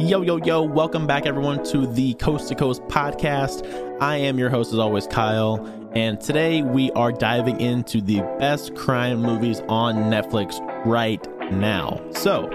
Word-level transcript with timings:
Yo, 0.00 0.22
yo, 0.22 0.38
yo, 0.38 0.60
welcome 0.60 1.06
back, 1.06 1.24
everyone, 1.24 1.62
to 1.62 1.86
the 1.86 2.14
Coast 2.14 2.48
to 2.48 2.56
Coast 2.56 2.82
podcast. 2.88 3.64
I 4.00 4.16
am 4.16 4.40
your 4.40 4.50
host, 4.50 4.72
as 4.72 4.78
always, 4.80 5.06
Kyle, 5.06 5.64
and 5.94 6.20
today 6.20 6.62
we 6.62 6.90
are 6.92 7.12
diving 7.12 7.60
into 7.60 8.00
the 8.00 8.22
best 8.40 8.74
crime 8.74 9.22
movies 9.22 9.60
on 9.68 9.94
Netflix 10.10 10.58
right 10.84 11.24
now. 11.52 12.02
So, 12.10 12.48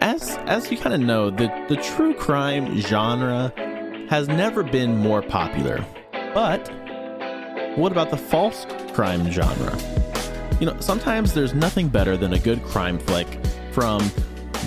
as 0.00 0.38
as 0.46 0.70
you 0.70 0.78
kind 0.78 0.94
of 0.94 1.02
know, 1.02 1.28
the, 1.28 1.48
the 1.68 1.76
true 1.76 2.14
crime 2.14 2.80
genre 2.80 3.52
has 4.08 4.26
never 4.26 4.62
been 4.62 4.96
more 4.96 5.20
popular. 5.20 5.84
But 6.32 6.70
what 7.76 7.92
about 7.92 8.08
the 8.08 8.16
false 8.16 8.66
crime 8.94 9.30
genre? 9.30 9.78
You 10.58 10.68
know, 10.68 10.80
sometimes 10.80 11.34
there's 11.34 11.52
nothing 11.52 11.88
better 11.88 12.16
than 12.16 12.32
a 12.32 12.38
good 12.38 12.64
crime 12.64 12.98
flick 12.98 13.28
from 13.72 14.10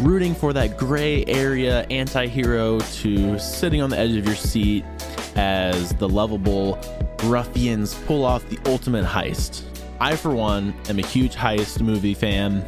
rooting 0.02 0.36
for 0.36 0.54
that 0.54 0.78
gray 0.78 1.26
area 1.26 1.86
anti 1.90 2.28
hero 2.28 2.80
to 2.80 3.40
sitting 3.40 3.82
on 3.82 3.90
the 3.90 3.98
edge 3.98 4.16
of 4.16 4.26
your 4.26 4.36
seat 4.36 4.86
as 5.36 5.94
the 5.94 6.08
lovable 6.08 6.80
ruffians 7.24 7.94
pull 8.06 8.24
off 8.24 8.48
the 8.50 8.60
ultimate 8.66 9.06
heist. 9.06 9.64
I, 10.00 10.16
for 10.16 10.34
one, 10.34 10.76
am 10.90 11.00
a 11.00 11.06
huge 11.06 11.36
heist 11.36 11.82
movie 11.82 12.14
fan. 12.14 12.66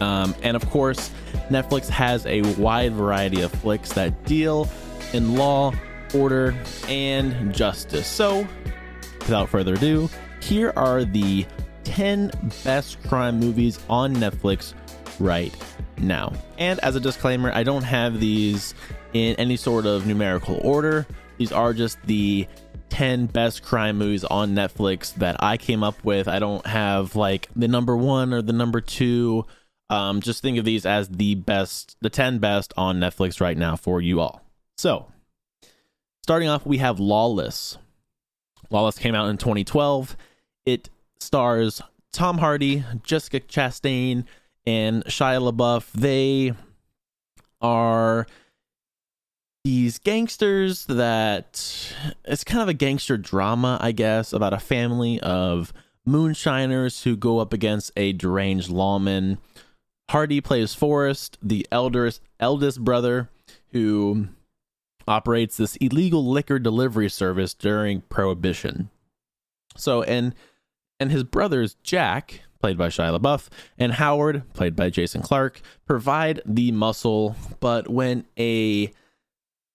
Um, 0.00 0.34
and 0.42 0.56
of 0.56 0.68
course, 0.68 1.10
Netflix 1.48 1.88
has 1.88 2.26
a 2.26 2.42
wide 2.60 2.92
variety 2.92 3.42
of 3.42 3.52
flicks 3.52 3.92
that 3.92 4.24
deal 4.24 4.68
in 5.12 5.36
law, 5.36 5.72
order, 6.14 6.54
and 6.88 7.54
justice. 7.54 8.06
So, 8.06 8.46
without 9.20 9.48
further 9.48 9.74
ado, 9.74 10.10
here 10.40 10.72
are 10.76 11.04
the 11.04 11.46
10 11.84 12.30
best 12.64 13.02
crime 13.04 13.38
movies 13.38 13.78
on 13.88 14.14
Netflix 14.16 14.74
right 15.20 15.54
now. 15.98 16.32
And 16.58 16.80
as 16.80 16.96
a 16.96 17.00
disclaimer, 17.00 17.52
I 17.52 17.62
don't 17.62 17.82
have 17.82 18.20
these 18.20 18.74
in 19.12 19.36
any 19.36 19.56
sort 19.56 19.86
of 19.86 20.06
numerical 20.06 20.60
order. 20.62 21.06
These 21.38 21.52
are 21.52 21.72
just 21.72 22.00
the 22.02 22.46
10 22.90 23.26
best 23.26 23.62
crime 23.64 23.98
movies 23.98 24.24
on 24.24 24.54
Netflix 24.54 25.14
that 25.16 25.42
I 25.42 25.56
came 25.56 25.82
up 25.82 26.04
with. 26.04 26.28
I 26.28 26.38
don't 26.38 26.64
have 26.66 27.16
like 27.16 27.48
the 27.56 27.68
number 27.68 27.96
one 27.96 28.32
or 28.32 28.42
the 28.42 28.52
number 28.52 28.80
two. 28.80 29.46
Um, 29.90 30.20
just 30.20 30.42
think 30.42 30.58
of 30.58 30.64
these 30.64 30.86
as 30.86 31.08
the 31.08 31.34
best, 31.34 31.96
the 32.00 32.10
10 32.10 32.38
best 32.38 32.72
on 32.76 33.00
Netflix 33.00 33.40
right 33.40 33.56
now 33.56 33.76
for 33.76 34.00
you 34.00 34.20
all. 34.20 34.42
So, 34.78 35.06
starting 36.22 36.48
off, 36.48 36.64
we 36.64 36.78
have 36.78 37.00
Lawless. 37.00 37.78
Lawless 38.70 38.98
came 38.98 39.14
out 39.14 39.28
in 39.28 39.38
2012. 39.38 40.16
It 40.64 40.88
stars 41.20 41.82
Tom 42.12 42.38
Hardy, 42.38 42.84
Jessica 43.02 43.40
Chastain, 43.40 44.24
and 44.66 45.04
Shia 45.04 45.52
LaBeouf. 45.52 45.90
They 45.92 46.52
are 47.60 48.26
these 49.64 49.98
gangsters 49.98 50.84
that 50.86 51.94
it's 52.24 52.44
kind 52.44 52.62
of 52.62 52.68
a 52.68 52.74
gangster 52.74 53.16
drama, 53.16 53.78
I 53.80 53.92
guess, 53.92 54.32
about 54.32 54.52
a 54.52 54.58
family 54.58 55.18
of 55.20 55.72
moonshiners 56.04 57.04
who 57.04 57.16
go 57.16 57.38
up 57.38 57.52
against 57.52 57.90
a 57.96 58.12
deranged 58.12 58.68
lawman. 58.68 59.38
Hardy 60.10 60.42
plays 60.42 60.74
Forrest, 60.74 61.38
the 61.42 61.66
eldest 61.72 62.20
eldest 62.38 62.84
brother 62.84 63.30
who 63.72 64.28
operates 65.08 65.56
this 65.56 65.76
illegal 65.76 66.26
liquor 66.26 66.58
delivery 66.58 67.08
service 67.08 67.54
during 67.54 68.02
prohibition. 68.02 68.90
So 69.76 70.02
and 70.02 70.34
and 71.00 71.10
his 71.10 71.24
brothers 71.24 71.76
Jack, 71.82 72.42
played 72.64 72.78
by 72.78 72.88
Shia 72.88 73.20
LaBeouf, 73.20 73.48
and 73.76 73.92
Howard, 73.92 74.50
played 74.54 74.74
by 74.74 74.88
Jason 74.88 75.20
Clarke, 75.20 75.60
provide 75.84 76.40
the 76.46 76.72
muscle. 76.72 77.36
But 77.60 77.90
when 77.90 78.24
a 78.38 78.90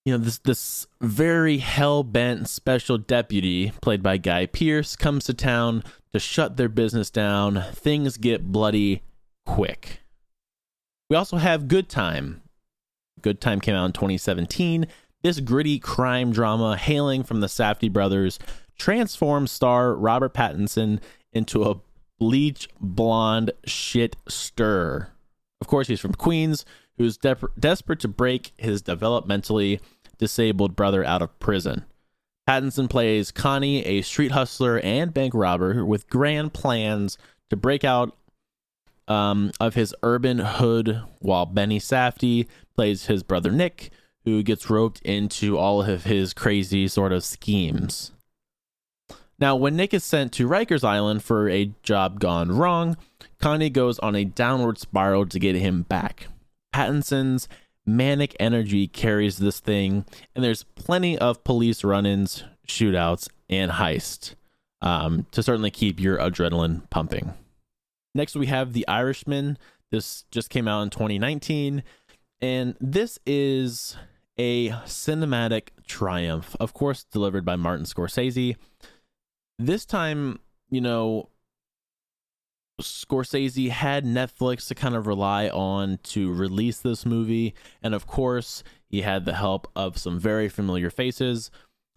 you 0.06 0.14
know 0.14 0.18
this 0.18 0.40
this 0.40 0.88
very 1.00 1.60
hell 1.60 2.02
bent 2.02 2.50
special 2.50 2.98
deputy, 2.98 3.74
played 3.80 4.02
by 4.02 4.18
Guy 4.18 4.48
Pearce, 4.48 4.96
comes 4.96 5.26
to 5.26 5.36
town 5.36 5.84
to 6.14 6.20
shut 6.20 6.58
their 6.58 6.68
business 6.68 7.12
down, 7.12 7.64
things 7.74 8.18
get 8.18 8.52
bloody 8.52 9.04
quick. 9.46 10.00
We 11.12 11.16
also 11.16 11.38
have 11.38 11.68
Good 11.68 11.90
Time. 11.90 12.42
Good 13.22 13.40
Time 13.40 13.62
came 13.62 13.76
out 13.76 13.86
in 13.86 13.94
2017. 13.94 14.88
This 15.22 15.40
gritty 15.42 15.78
crime 15.78 16.32
drama, 16.32 16.76
hailing 16.76 17.22
from 17.22 17.42
the 17.42 17.48
Safdie 17.48 17.94
brothers, 17.94 18.40
transforms 18.80 19.52
star 19.52 19.94
Robert 19.94 20.34
Pattinson 20.34 21.00
into 21.32 21.62
a 21.66 21.76
bleach 22.20 22.70
blonde 22.80 23.52
shit 23.66 24.16
stir. 24.28 25.10
Of 25.62 25.68
course, 25.68 25.88
he's 25.88 26.00
from 26.00 26.14
Queens, 26.14 26.66
who's 26.98 27.18
de- 27.18 27.38
desperate 27.58 28.00
to 28.02 28.08
break 28.08 28.52
his 28.58 28.84
developmentally 28.84 29.80
disabled 30.18 30.76
brother 30.76 31.04
out 31.04 31.22
of 31.22 31.40
prison. 31.40 31.86
Pattinson 32.48 32.90
plays 32.90 33.32
Connie, 33.32 33.86
a 33.86 34.02
street 34.02 34.32
hustler 34.32 34.80
and 34.80 35.14
bank 35.14 35.34
robber 35.34 35.86
with 35.86 36.10
grand 36.10 36.54
plans 36.54 37.18
to 37.50 37.56
break 37.56 37.84
out 37.84 38.16
um, 39.08 39.52
of 39.60 39.74
his 39.76 39.96
urban 40.04 40.40
hood, 40.40 41.02
while 41.20 41.46
Benny 41.46 41.80
Safdie 41.80 42.48
plays 42.76 43.08
his 43.08 43.24
brother 43.24 43.52
Nick, 43.52 43.92
who 44.26 44.44
gets 44.44 44.70
roped 44.70 45.02
into 45.02 45.58
all 45.58 45.82
of 45.82 46.04
his 46.06 46.34
crazy 46.34 46.88
sort 46.88 47.12
of 47.12 47.24
schemes. 47.24 48.12
Now, 49.40 49.56
when 49.56 49.76
Nick 49.78 49.94
is 49.94 50.04
sent 50.04 50.34
to 50.34 50.50
Rikers 50.50 50.84
Island 50.84 51.24
for 51.24 51.50
a 51.50 51.72
job 51.82 52.20
gone 52.20 52.52
wrong, 52.52 52.98
Connie 53.40 53.70
goes 53.70 53.98
on 54.00 54.16
a 54.16 54.26
downward 54.26 54.78
spiral 54.78 55.26
to 55.28 55.40
get 55.40 55.56
him 55.56 55.84
back. 55.84 56.28
Pattinson's 56.74 57.48
manic 57.86 58.36
energy 58.40 58.88
carries 58.88 59.38
this 59.38 59.60
thing, 59.62 60.06
and 60.36 60.44
there's 60.44 60.64
plenty 60.76 61.18
of 61.18 61.44
police 61.46 61.84
run 61.86 62.06
ins, 62.06 62.44
shootouts, 62.68 63.30
and 63.50 63.72
heists 63.72 64.36
um, 64.82 65.26
to 65.32 65.42
certainly 65.42 65.72
keep 65.72 66.00
your 66.00 66.18
adrenaline 66.18 66.90
pumping. 66.90 67.34
Next, 68.14 68.36
we 68.36 68.48
have 68.48 68.74
The 68.74 68.88
Irishman. 68.88 69.58
This 69.90 70.26
just 70.32 70.50
came 70.50 70.68
out 70.68 70.82
in 70.82 70.90
2019, 70.90 71.82
and 72.42 72.76
this 72.82 73.18
is 73.26 73.96
a 74.38 74.70
cinematic 74.86 75.70
triumph, 75.88 76.56
of 76.60 76.74
course, 76.74 77.06
delivered 77.06 77.46
by 77.46 77.56
Martin 77.56 77.86
Scorsese 77.86 78.56
this 79.60 79.86
time, 79.86 80.40
you 80.70 80.82
know, 80.82 81.30
Scorsese 82.82 83.70
had 83.70 84.06
Netflix 84.06 84.68
to 84.70 84.76
kind 84.76 84.96
of 84.96 85.06
rely 85.06 85.50
on 85.50 86.00
to 86.04 86.34
release 86.34 86.80
this 86.80 87.06
movie. 87.06 87.54
And 87.84 87.94
of 87.94 88.08
course, 88.08 88.64
he 88.90 89.02
had 89.02 89.26
the 89.26 89.34
help 89.34 89.68
of 89.76 89.98
some 89.98 90.18
very 90.18 90.48
familiar 90.48 90.90
faces. 90.90 91.52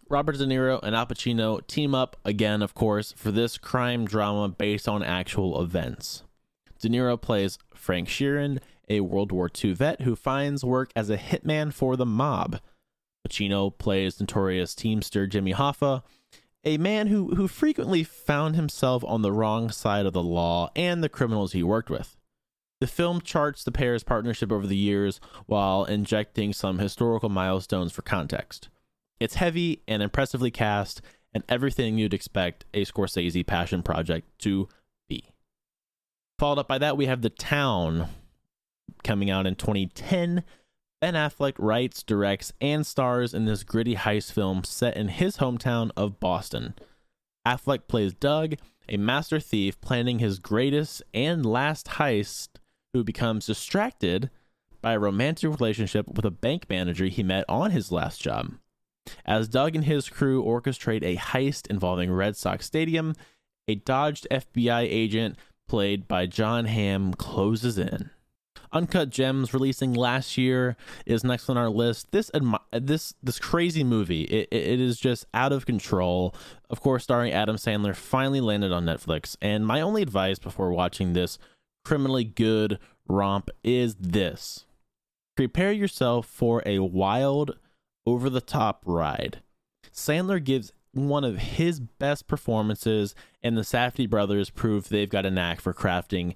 Robert 0.09 0.37
De 0.37 0.45
Niro 0.45 0.81
and 0.83 0.95
Al 0.95 1.07
Pacino 1.07 1.65
team 1.67 1.95
up 1.95 2.17
again, 2.25 2.61
of 2.63 2.75
course, 2.75 3.13
for 3.13 3.31
this 3.31 3.57
crime 3.57 4.05
drama 4.05 4.49
based 4.49 4.89
on 4.89 5.03
actual 5.03 5.63
events. 5.63 6.25
De 6.81 6.89
Niro 6.89 7.19
plays 7.19 7.59
Frank 7.73 8.09
Sheeran, 8.09 8.59
a 8.89 9.01
World 9.01 9.31
War 9.31 9.49
II 9.63 9.73
vet 9.73 10.03
who 10.03 10.17
finds 10.17 10.65
work 10.65 10.91
as 10.97 11.09
a 11.09 11.17
hitman 11.17 11.73
for 11.73 11.97
the 11.97 12.05
mob. 12.05 12.61
Pacino 13.27 13.77
plays 13.79 14.21
notorious 14.21 14.75
teamster 14.75 15.29
Jimmy 15.29 15.55
Hoffa, 15.55 16.03
a 16.65 16.79
man 16.79 17.09
who, 17.09 17.35
who 17.35 17.49
frequently 17.49 18.05
found 18.05 18.55
himself 18.55 19.03
on 19.05 19.23
the 19.23 19.33
wrong 19.33 19.71
side 19.71 20.07
of 20.07 20.13
the 20.13 20.23
law 20.23 20.71
and 20.77 21.03
the 21.03 21.09
criminals 21.09 21.53
he 21.53 21.63
worked 21.63 21.91
with. 21.91 22.17
The 22.81 22.87
film 22.87 23.21
charts 23.21 23.63
the 23.63 23.73
pair's 23.73 24.03
partnership 24.03 24.51
over 24.51 24.67
the 24.67 24.77
years 24.77 25.21
while 25.47 25.85
injecting 25.85 26.53
some 26.53 26.79
historical 26.79 27.29
milestones 27.29 27.93
for 27.93 28.03
context. 28.03 28.69
It's 29.21 29.35
heavy 29.35 29.83
and 29.87 30.03
impressively 30.03 30.51
cast, 30.51 31.01
and 31.33 31.45
everything 31.49 31.97
you'd 31.97 32.13
expect 32.13 32.65
a 32.75 32.85
Scorsese 32.85 33.47
passion 33.47 33.83
project 33.83 34.27
to 34.41 34.69
be. 35.09 35.31
Followed 36.39 36.59
up 36.59 36.69
by 36.69 36.79
that, 36.79 36.97
we 36.97 37.07
have 37.07 37.23
The 37.23 37.31
Town 37.31 38.09
coming 39.05 39.31
out 39.31 39.47
in 39.47 39.55
2010 39.55 40.43
Ben 41.03 41.15
Affleck 41.15 41.55
writes, 41.59 42.05
directs, 42.05 42.53
and 42.61 42.87
stars 42.87 43.35
in 43.35 43.45
this 43.45 43.65
gritty 43.65 43.97
heist 43.97 44.31
film 44.31 44.63
set 44.63 44.97
in 44.97 45.09
his 45.09 45.39
hometown 45.39 45.91
of 45.97 46.21
Boston. 46.21 46.75
Affleck 47.45 47.89
plays 47.89 48.15
Doug, 48.15 48.55
a 48.89 48.97
master 48.99 49.41
thief 49.41 49.81
planning 49.81 50.21
his 50.21 50.39
greatest 50.39 51.03
and 51.13 51.45
last 51.45 51.87
heist, 51.99 52.51
who 52.93 53.03
becomes 53.03 53.47
distracted 53.47 54.31
by 54.81 54.93
a 54.93 54.99
romantic 55.01 55.51
relationship 55.51 56.07
with 56.07 56.25
a 56.25 56.31
bank 56.31 56.67
manager 56.71 57.07
he 57.07 57.25
met 57.25 57.45
on 57.49 57.73
his 57.73 57.91
last 57.91 58.23
job. 58.23 58.53
As 59.27 59.49
Doug 59.49 59.75
and 59.75 59.87
his 59.87 60.09
crew 60.09 60.45
orchestrate 60.45 61.03
a 61.03 61.17
heist 61.17 61.67
involving 61.67 62.13
Red 62.13 62.37
Sox 62.37 62.65
Stadium, 62.65 63.15
a 63.67 63.75
dodged 63.75 64.29
FBI 64.31 64.83
agent 64.83 65.37
played 65.67 66.07
by 66.07 66.27
Jon 66.27 66.67
Hamm 66.67 67.13
closes 67.15 67.77
in. 67.77 68.11
Uncut 68.73 69.11
Gems 69.11 69.53
releasing 69.53 69.93
last 69.93 70.39
year 70.39 70.77
is 71.05 71.25
next 71.25 71.49
on 71.49 71.57
our 71.57 71.69
list. 71.69 72.11
This 72.11 72.31
this 72.73 73.15
this 73.23 73.39
crazy 73.39 73.85
movie, 73.85 74.23
it, 74.23 74.49
it 74.51 74.81
is 74.81 74.99
just 74.99 75.27
out 75.35 75.53
of 75.53 75.67
control. 75.67 76.35
Of 76.71 76.81
course, 76.81 77.03
starring 77.05 77.33
Adam 77.33 77.57
Sandler, 77.57 77.95
finally 77.95 78.41
landed 78.41 78.73
on 78.73 78.85
Netflix. 78.85 79.37
And 79.43 79.67
my 79.67 79.81
only 79.81 80.03
advice 80.03 80.39
before 80.39 80.73
watching 80.73 81.13
this 81.13 81.39
criminally 81.85 82.25
good 82.25 82.79
romp 83.07 83.51
is 83.63 83.95
this: 83.97 84.65
Prepare 85.37 85.73
yourself 85.73 86.27
for 86.27 86.63
a 86.65 86.79
wild, 86.79 87.59
over 88.07 88.31
the 88.31 88.41
top 88.41 88.83
ride. 88.87 89.43
Sandler 89.93 90.43
gives 90.43 90.73
one 90.93 91.25
of 91.25 91.39
his 91.39 91.81
best 91.81 92.27
performances, 92.27 93.15
and 93.43 93.57
the 93.57 93.63
Safdie 93.63 94.09
brothers 94.09 94.51
prove 94.51 94.89
they've 94.89 95.09
got 95.09 95.27
a 95.27 95.31
knack 95.31 95.61
for 95.61 95.73
crafting 95.73 96.35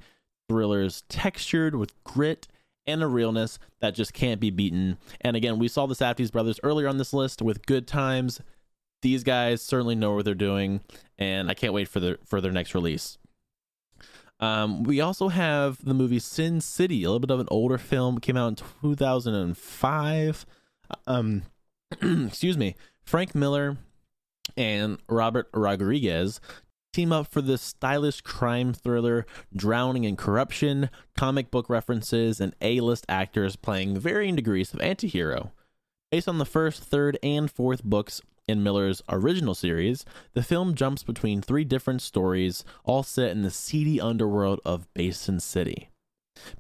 thrillers 0.49 1.03
textured 1.09 1.75
with 1.75 1.93
grit 2.05 2.49
and 2.87 3.03
a 3.03 3.07
realness 3.07 3.59
that 3.81 3.95
just 3.95 4.13
can't 4.13 4.41
be 4.41 4.51
beaten. 4.51 4.99
And 5.21 5.37
again, 5.37 5.59
we 5.59 5.69
saw 5.69 5.87
the 5.87 5.95
Safdie 5.95 6.31
brothers 6.31 6.61
earlier 6.63 6.89
on 6.89 6.99
this 6.99 7.13
list 7.13 7.43
with 7.43 7.67
Good 7.67 7.87
Times. 7.87 8.41
These 9.03 9.25
guys 9.25 9.63
certainly 9.63 9.95
know 9.95 10.15
what 10.15 10.25
they're 10.25 10.35
doing, 10.35 10.81
and 11.19 11.51
I 11.51 11.55
can't 11.55 11.73
wait 11.73 11.89
for 11.89 12.01
their 12.01 12.19
for 12.25 12.41
their 12.41 12.53
next 12.53 12.75
release. 12.75 13.19
Um, 14.41 14.85
we 14.85 15.01
also 15.01 15.29
have 15.29 15.85
the 15.85 15.95
movie 15.95 16.19
Sin 16.19 16.61
City, 16.61 17.05
a 17.05 17.09
little 17.09 17.21
bit 17.21 17.31
of 17.31 17.41
an 17.41 17.49
older 17.51 17.79
film, 17.79 18.19
came 18.19 18.37
out 18.37 18.49
in 18.49 18.57
2005. 18.83 20.47
Um, 21.07 21.43
excuse 22.27 22.59
me, 22.59 22.75
Frank 23.03 23.35
Miller 23.35 23.77
and 24.57 24.99
Robert 25.09 25.49
Rodriguez 25.55 26.41
team 26.97 27.13
up 27.13 27.27
for 27.27 27.43
this 27.43 27.61
stylish 27.61 28.23
crime 28.23 28.73
thriller 28.73 29.27
drowning 29.55 30.05
in 30.05 30.17
corruption, 30.17 30.89
comic 31.15 31.51
book 31.51 31.69
references, 31.69 32.41
and 32.41 32.57
A 32.63 32.81
list 32.81 33.05
actors 33.07 33.55
playing 33.55 33.99
varying 33.99 34.35
degrees 34.35 34.73
of 34.73 34.81
antihero. 34.81 35.51
Based 36.11 36.27
on 36.27 36.39
the 36.39 36.47
first, 36.47 36.83
third, 36.83 37.19
and 37.23 37.51
fourth 37.51 37.85
books 37.85 38.23
in 38.49 38.63
Miller's 38.63 39.03
original 39.11 39.55
series, 39.55 40.07
the 40.33 40.43
film 40.43 40.75
jumps 40.75 41.03
between 41.03 41.43
three 41.43 41.65
different 41.65 42.01
stories, 42.01 42.65
all 42.83 43.03
set 43.03 43.33
in 43.33 43.43
the 43.43 43.51
seedy 43.51 44.01
underworld 44.01 44.61
of 44.65 44.93
Basin 44.95 45.39
City. 45.39 45.91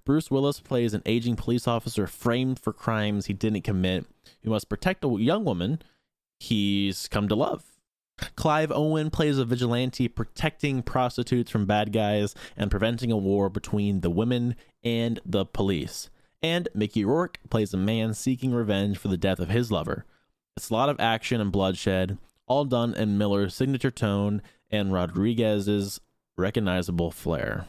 Bruce 0.04 0.30
Willis 0.30 0.60
plays 0.60 0.92
an 0.92 1.02
aging 1.06 1.36
police 1.36 1.66
officer 1.66 2.06
framed 2.06 2.58
for 2.58 2.74
crimes 2.74 3.24
he 3.24 3.32
didn't 3.32 3.62
commit, 3.62 4.04
who 4.42 4.50
must 4.50 4.68
protect 4.68 5.02
a 5.02 5.16
young 5.18 5.44
woman 5.44 5.80
he's 6.38 7.08
come 7.08 7.26
to 7.28 7.34
love. 7.34 7.75
Clive 8.34 8.72
Owen 8.72 9.10
plays 9.10 9.38
a 9.38 9.44
vigilante 9.44 10.08
protecting 10.08 10.82
prostitutes 10.82 11.50
from 11.50 11.66
bad 11.66 11.92
guys 11.92 12.34
and 12.56 12.70
preventing 12.70 13.12
a 13.12 13.16
war 13.16 13.48
between 13.48 14.00
the 14.00 14.10
women 14.10 14.56
and 14.82 15.20
the 15.24 15.44
police. 15.44 16.08
And 16.42 16.68
Mickey 16.74 17.04
Rourke 17.04 17.38
plays 17.50 17.74
a 17.74 17.78
man 17.78 18.14
seeking 18.14 18.52
revenge 18.52 18.98
for 18.98 19.08
the 19.08 19.16
death 19.16 19.40
of 19.40 19.50
his 19.50 19.70
lover. 19.70 20.04
It's 20.56 20.70
a 20.70 20.74
lot 20.74 20.88
of 20.88 21.00
action 21.00 21.40
and 21.40 21.52
bloodshed, 21.52 22.18
all 22.46 22.64
done 22.64 22.94
in 22.94 23.18
Miller's 23.18 23.54
signature 23.54 23.90
tone 23.90 24.42
and 24.70 24.92
Rodriguez's 24.92 26.00
recognizable 26.36 27.10
flair. 27.10 27.66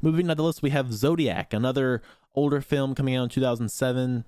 Moving 0.00 0.26
down 0.26 0.36
the 0.36 0.42
list, 0.42 0.62
we 0.62 0.70
have 0.70 0.92
Zodiac, 0.92 1.52
another 1.52 2.02
older 2.34 2.60
film 2.60 2.94
coming 2.94 3.16
out 3.16 3.24
in 3.24 3.28
2007. 3.28 4.24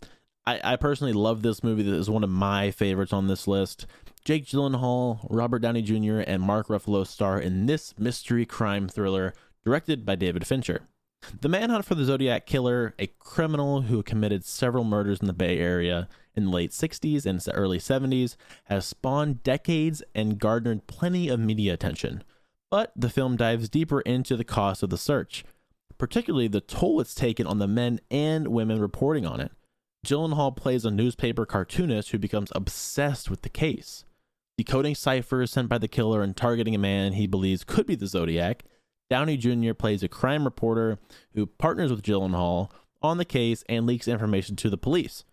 I, 0.47 0.61
I 0.65 0.77
personally 0.77 1.13
love 1.13 1.43
this 1.43 1.63
movie. 1.63 1.83
That 1.83 1.95
is 1.95 2.11
one 2.11 2.25
of 2.25 2.31
my 2.31 2.71
favorites 2.71 3.13
on 3.13 3.29
this 3.29 3.47
list. 3.47 3.87
Jake 4.25 4.47
Gyllenhaal, 4.47 5.27
Robert 5.31 5.59
Downey 5.59 5.83
Jr., 5.83 6.21
and 6.21 6.41
Mark 6.41 6.69
Ruffalo 6.69 7.05
star 7.05 7.41
in 7.41 7.67
this 7.67 7.93
mystery 7.99 8.47
crime 8.47 8.89
thriller 8.89 9.35
directed 9.65 10.07
by 10.07 10.15
David 10.15 10.47
Fincher. 10.47 10.83
The 11.41 11.49
manhunt 11.49 11.85
for 11.85 11.97
the 11.97 12.05
Zodiac 12.05 12.47
Killer, 12.47 12.95
a 13.01 13.09
criminal 13.19 13.83
who 13.83 14.03
committed 14.03 14.45
several 14.45 14.85
murders 14.85 15.21
in 15.21 15.27
the 15.27 15.33
Bay 15.33 15.59
Area 15.59 16.09
in 16.37 16.47
the 16.47 16.51
late 16.51 16.71
60s 16.71 17.27
and 17.27 17.45
early 17.53 17.79
70s, 17.79 18.37
has 18.65 18.87
spawned 18.87 19.43
decades 19.43 20.03
and 20.15 20.39
garnered 20.39 20.87
plenty 20.87 21.29
of 21.29 21.41
media 21.41 21.75
attention. 21.75 22.23
But 22.71 22.93
the 22.95 23.11
film 23.11 23.37
dives 23.37 23.69
deeper 23.69 24.01
into 24.03 24.37
the 24.37 24.45
cost 24.45 24.85
of 24.85 24.91
the 24.91 24.99
search, 24.99 25.45
particularly 25.99 26.49
the 26.49 26.61
toll 26.61 27.01
it's 27.01 27.15
taken 27.15 27.47
on 27.47 27.59
the 27.59 27.69
men 27.69 28.01
and 28.11 28.49
women 28.49 28.81
reporting 28.81 29.27
on 29.27 29.41
it. 29.41 29.53
Gyllenhaal 30.07 30.57
plays 30.57 30.85
a 30.85 30.91
newspaper 30.91 31.45
cartoonist 31.45 32.11
who 32.11 32.19
becomes 32.19 32.51
obsessed 32.55 33.31
with 33.31 33.43
the 33.43 33.49
case, 33.49 34.05
decoding 34.57 34.95
ciphers 34.95 35.51
sent 35.51 35.69
by 35.69 35.79
the 35.79 35.89
killer 35.89 36.23
and 36.23 36.37
targeting 36.37 36.75
a 36.75 36.79
man 36.79 37.15
he 37.15 37.27
believes 37.27 37.65
could 37.65 37.87
be 37.87 37.95
the 37.95 38.07
Zodiac. 38.07 38.65
Downey 39.11 39.37
Jr. 39.37 39.75
plays 39.75 40.03
a 40.03 40.09
crime 40.09 40.45
reporter 40.45 40.99
who 41.35 41.47
partners 41.47 41.91
with 41.91 42.03
Gyllenhaal 42.03 42.71
on 43.03 43.19
the 43.19 43.25
case 43.25 43.65
and 43.69 43.87
leaks 43.87 44.09
information 44.09 44.57
to 44.57 44.71
the 44.71 44.79
police. 44.79 45.25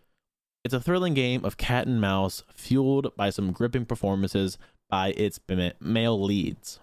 It's 0.66 0.74
a 0.74 0.82
thrilling 0.82 1.14
game 1.14 1.46
of 1.46 1.58
cat 1.58 1.88
and 1.88 2.02
mouse 2.02 2.44
fueled 2.54 3.16
by 3.16 3.30
some 3.30 3.52
gripping 3.52 3.86
performances 3.86 4.58
by 4.90 5.10
its 5.12 5.40
male 5.80 6.22
leads. 6.22 6.80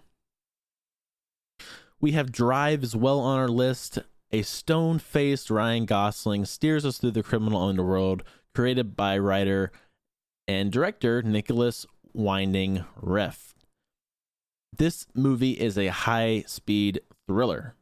We 2.00 2.12
have 2.12 2.32
Drive 2.32 2.82
as 2.82 2.94
well 2.96 3.20
on 3.20 3.38
our 3.38 3.48
list. 3.48 3.98
A 4.32 4.42
stone 4.42 4.98
faced 4.98 5.50
Ryan 5.50 5.84
Gosling 5.86 6.44
steers 6.44 6.84
us 6.84 6.98
through 6.98 7.12
the 7.12 7.22
criminal 7.22 7.62
underworld, 7.62 8.22
created 8.54 8.96
by 8.96 9.18
writer 9.18 9.72
and 10.48 10.70
director 10.70 11.22
Nicholas 11.22 11.86
Winding 12.16 12.82
Refn. 13.02 13.52
This 14.76 15.06
movie 15.14 15.52
is 15.52 15.76
a 15.76 15.88
high 15.88 16.44
speed 16.46 17.00
thriller. 17.26 17.74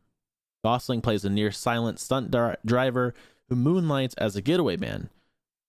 Gosling 0.64 1.02
plays 1.02 1.24
a 1.24 1.30
near 1.30 1.52
silent 1.52 2.00
stunt 2.00 2.34
driver 2.66 3.14
who 3.48 3.54
moonlights 3.54 4.14
as 4.16 4.34
a 4.34 4.42
getaway 4.42 4.76
man. 4.76 5.08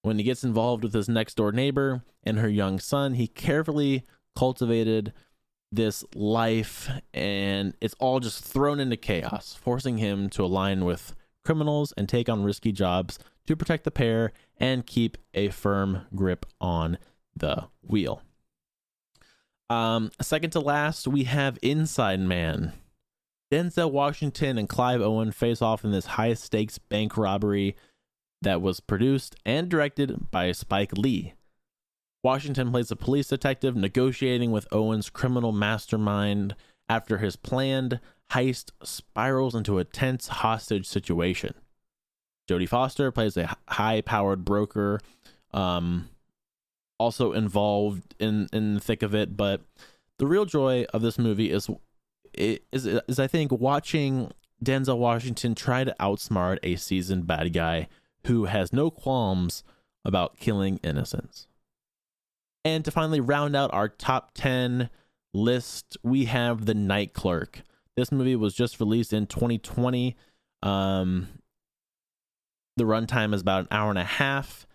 When 0.01 0.17
he 0.17 0.23
gets 0.23 0.43
involved 0.43 0.83
with 0.83 0.93
his 0.93 1.07
next 1.07 1.35
door 1.35 1.51
neighbor 1.51 2.03
and 2.23 2.39
her 2.39 2.49
young 2.49 2.79
son, 2.79 3.13
he 3.13 3.27
carefully 3.27 4.03
cultivated 4.35 5.13
this 5.71 6.03
life 6.15 6.89
and 7.13 7.75
it's 7.81 7.95
all 7.99 8.19
just 8.19 8.43
thrown 8.43 8.79
into 8.79 8.97
chaos, 8.97 9.55
forcing 9.61 9.99
him 9.99 10.27
to 10.31 10.43
align 10.43 10.85
with 10.85 11.15
criminals 11.43 11.93
and 11.97 12.09
take 12.09 12.29
on 12.29 12.43
risky 12.43 12.71
jobs 12.71 13.19
to 13.45 13.55
protect 13.55 13.83
the 13.83 13.91
pair 13.91 14.33
and 14.57 14.87
keep 14.87 15.17
a 15.35 15.49
firm 15.49 16.07
grip 16.15 16.47
on 16.59 16.97
the 17.35 17.65
wheel. 17.83 18.23
Um, 19.69 20.11
second 20.21 20.51
to 20.51 20.59
last, 20.59 21.07
we 21.07 21.23
have 21.23 21.57
Inside 21.61 22.19
Man. 22.19 22.73
Denzel 23.51 23.91
Washington 23.91 24.57
and 24.57 24.69
Clive 24.69 25.01
Owen 25.01 25.31
face 25.31 25.61
off 25.61 25.83
in 25.83 25.91
this 25.91 26.05
high 26.05 26.33
stakes 26.33 26.77
bank 26.77 27.17
robbery 27.17 27.75
that 28.41 28.61
was 28.61 28.79
produced 28.79 29.35
and 29.45 29.69
directed 29.69 30.29
by 30.31 30.51
Spike 30.51 30.93
Lee. 30.93 31.33
Washington 32.23 32.71
plays 32.71 32.89
a 32.89 32.95
police 32.95 33.27
detective 33.27 33.75
negotiating 33.75 34.51
with 34.51 34.67
Owen's 34.71 35.09
criminal 35.09 35.51
mastermind 35.51 36.55
after 36.89 37.19
his 37.19 37.35
planned 37.35 37.99
heist 38.31 38.71
spirals 38.83 39.53
into 39.53 39.77
a 39.77 39.83
tense 39.83 40.27
hostage 40.27 40.87
situation. 40.87 41.53
Jodie 42.49 42.69
Foster 42.69 43.11
plays 43.11 43.37
a 43.37 43.55
high 43.67 44.01
powered 44.01 44.43
broker, 44.43 44.99
um, 45.53 46.09
also 46.97 47.33
involved 47.33 48.15
in, 48.19 48.47
in 48.53 48.75
the 48.75 48.79
thick 48.79 49.03
of 49.03 49.13
it. 49.13 49.35
But 49.35 49.61
the 50.17 50.27
real 50.27 50.45
joy 50.45 50.85
of 50.93 51.01
this 51.01 51.17
movie 51.17 51.51
is, 51.51 51.69
is, 52.33 52.59
is 52.71 53.19
I 53.19 53.27
think, 53.27 53.51
watching 53.51 54.31
Denzel 54.63 54.97
Washington 54.97 55.55
try 55.55 55.83
to 55.83 55.95
outsmart 55.99 56.59
a 56.63 56.75
seasoned 56.75 57.27
bad 57.27 57.53
guy 57.53 57.87
who 58.25 58.45
has 58.45 58.73
no 58.73 58.89
qualms 58.89 59.63
about 60.03 60.37
killing 60.37 60.79
innocents. 60.83 61.47
And 62.63 62.83
to 62.85 62.91
finally 62.91 63.19
round 63.19 63.55
out 63.55 63.73
our 63.73 63.89
top 63.89 64.31
10 64.33 64.89
list, 65.33 65.97
we 66.03 66.25
have 66.25 66.65
The 66.65 66.73
Night 66.73 67.13
Clerk. 67.13 67.61
This 67.95 68.11
movie 68.11 68.35
was 68.35 68.53
just 68.53 68.79
released 68.79 69.13
in 69.13 69.27
2020. 69.27 70.15
Um, 70.63 71.27
the 72.77 72.83
runtime 72.83 73.33
is 73.33 73.41
about 73.41 73.61
an 73.61 73.67
hour 73.71 73.89
and 73.89 73.99
a 73.99 74.03
half. 74.03 74.65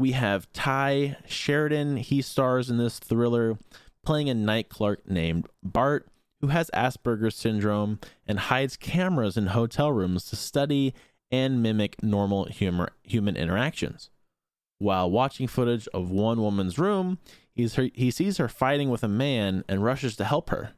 We 0.00 0.12
have 0.12 0.50
Tye 0.54 1.18
Sheridan. 1.28 1.98
He 1.98 2.22
stars 2.22 2.70
in 2.70 2.78
this 2.78 2.98
thriller 2.98 3.58
playing 4.02 4.30
a 4.30 4.34
night 4.34 4.70
clerk 4.70 5.06
named 5.06 5.46
Bart 5.62 6.08
who 6.40 6.46
has 6.46 6.70
Asperger's 6.72 7.36
syndrome 7.36 8.00
and 8.26 8.38
hides 8.38 8.78
cameras 8.78 9.36
in 9.36 9.48
hotel 9.48 9.92
rooms 9.92 10.24
to 10.30 10.36
study 10.36 10.94
and 11.30 11.62
mimic 11.62 12.02
normal 12.02 12.46
humor, 12.46 12.92
human 13.02 13.36
interactions. 13.36 14.08
While 14.78 15.10
watching 15.10 15.46
footage 15.46 15.86
of 15.88 16.10
one 16.10 16.40
woman's 16.40 16.78
room, 16.78 17.18
he's 17.52 17.74
her, 17.74 17.90
he 17.92 18.10
sees 18.10 18.38
her 18.38 18.48
fighting 18.48 18.88
with 18.88 19.04
a 19.04 19.08
man 19.08 19.64
and 19.68 19.84
rushes 19.84 20.16
to 20.16 20.24
help 20.24 20.48
her. 20.48 20.70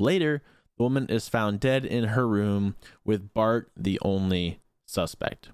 Later, 0.00 0.42
the 0.76 0.82
woman 0.82 1.06
is 1.06 1.28
found 1.28 1.60
dead 1.60 1.84
in 1.84 2.06
her 2.06 2.26
room, 2.26 2.74
with 3.04 3.32
Bart 3.32 3.70
the 3.76 4.00
only 4.02 4.58
suspect. 4.84 5.50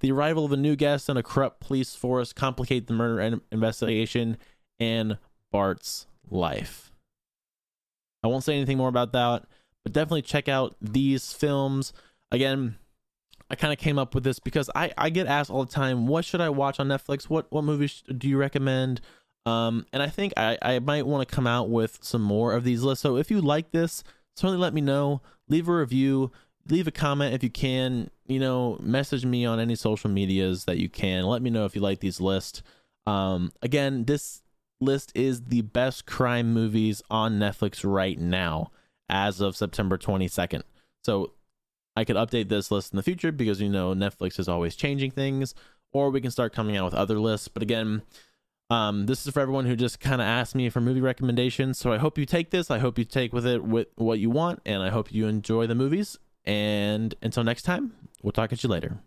The 0.00 0.12
arrival 0.12 0.44
of 0.44 0.52
a 0.52 0.56
new 0.56 0.76
guest 0.76 1.08
and 1.08 1.18
a 1.18 1.22
corrupt 1.22 1.60
police 1.60 1.94
force 1.94 2.32
complicate 2.32 2.86
the 2.86 2.94
murder 2.94 3.40
investigation 3.50 4.36
and 4.78 5.18
Bart's 5.50 6.06
life. 6.28 6.92
I 8.22 8.28
won't 8.28 8.44
say 8.44 8.54
anything 8.54 8.78
more 8.78 8.88
about 8.88 9.12
that, 9.12 9.44
but 9.82 9.92
definitely 9.92 10.22
check 10.22 10.48
out 10.48 10.76
these 10.80 11.32
films. 11.32 11.92
Again, 12.30 12.76
I 13.50 13.54
kind 13.54 13.72
of 13.72 13.78
came 13.78 13.98
up 13.98 14.14
with 14.14 14.24
this 14.24 14.38
because 14.38 14.70
I, 14.74 14.92
I 14.96 15.10
get 15.10 15.26
asked 15.26 15.50
all 15.50 15.64
the 15.64 15.72
time, 15.72 16.06
what 16.06 16.24
should 16.24 16.40
I 16.40 16.48
watch 16.48 16.80
on 16.80 16.88
Netflix? 16.88 17.24
What 17.24 17.52
what 17.52 17.64
movies 17.64 18.02
do 18.16 18.28
you 18.28 18.38
recommend? 18.38 19.00
Um, 19.44 19.86
and 19.92 20.02
I 20.02 20.08
think 20.08 20.32
I, 20.36 20.56
I 20.62 20.78
might 20.78 21.06
want 21.06 21.28
to 21.28 21.34
come 21.34 21.46
out 21.46 21.68
with 21.68 21.98
some 22.00 22.22
more 22.22 22.52
of 22.54 22.64
these 22.64 22.82
lists. 22.82 23.02
So 23.02 23.16
if 23.16 23.30
you 23.30 23.40
like 23.40 23.72
this, 23.72 24.04
certainly 24.36 24.58
let 24.58 24.72
me 24.72 24.80
know. 24.80 25.20
Leave 25.48 25.68
a 25.68 25.74
review. 25.74 26.30
Leave 26.68 26.86
a 26.86 26.92
comment 26.92 27.34
if 27.34 27.42
you 27.42 27.50
can. 27.50 28.10
You 28.26 28.38
know, 28.38 28.78
message 28.80 29.24
me 29.24 29.44
on 29.44 29.60
any 29.60 29.74
social 29.74 30.10
medias 30.10 30.64
that 30.64 30.78
you 30.78 30.88
can. 30.88 31.24
Let 31.24 31.42
me 31.42 31.50
know 31.50 31.64
if 31.64 31.74
you 31.74 31.82
like 31.82 32.00
these 32.00 32.20
lists. 32.20 32.62
Um, 33.06 33.52
again, 33.62 34.04
this 34.04 34.42
list 34.80 35.12
is 35.14 35.44
the 35.44 35.62
best 35.62 36.06
crime 36.06 36.52
movies 36.52 37.02
on 37.10 37.38
Netflix 37.38 37.80
right 37.84 38.18
now 38.18 38.70
as 39.08 39.40
of 39.40 39.56
September 39.56 39.98
22nd. 39.98 40.62
So 41.04 41.32
I 41.96 42.04
could 42.04 42.16
update 42.16 42.48
this 42.48 42.70
list 42.70 42.92
in 42.92 42.96
the 42.96 43.02
future 43.02 43.32
because 43.32 43.60
you 43.60 43.68
know 43.68 43.94
Netflix 43.94 44.38
is 44.38 44.48
always 44.48 44.76
changing 44.76 45.10
things, 45.10 45.54
or 45.92 46.10
we 46.10 46.20
can 46.20 46.30
start 46.30 46.54
coming 46.54 46.76
out 46.76 46.86
with 46.86 46.94
other 46.94 47.20
lists. 47.20 47.48
But 47.48 47.62
again, 47.62 48.02
um, 48.70 49.06
this 49.06 49.26
is 49.26 49.32
for 49.32 49.40
everyone 49.40 49.66
who 49.66 49.76
just 49.76 50.00
kind 50.00 50.22
of 50.22 50.26
asked 50.26 50.54
me 50.54 50.70
for 50.70 50.80
movie 50.80 51.00
recommendations. 51.00 51.78
So 51.78 51.92
I 51.92 51.98
hope 51.98 52.16
you 52.16 52.24
take 52.24 52.50
this. 52.50 52.70
I 52.70 52.78
hope 52.78 52.98
you 52.98 53.04
take 53.04 53.32
with 53.32 53.46
it 53.46 53.62
with 53.62 53.88
what 53.96 54.18
you 54.18 54.30
want, 54.30 54.60
and 54.64 54.82
I 54.82 54.88
hope 54.88 55.12
you 55.12 55.26
enjoy 55.26 55.66
the 55.66 55.74
movies. 55.74 56.18
And 56.44 57.14
until 57.22 57.44
next 57.44 57.62
time, 57.62 57.92
we'll 58.22 58.32
talk 58.32 58.52
at 58.52 58.62
you 58.62 58.68
later. 58.68 58.98